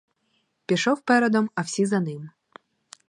[0.65, 2.29] Пішов передом, а всі за ним.